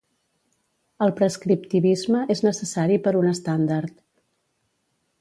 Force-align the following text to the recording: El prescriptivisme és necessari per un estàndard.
El 1.07 1.11
prescriptivisme 1.19 2.23
és 2.37 2.43
necessari 2.49 3.01
per 3.07 3.17
un 3.23 3.31
estàndard. 3.37 3.97